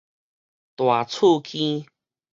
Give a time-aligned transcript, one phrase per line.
[0.77, 1.85] 大厝坑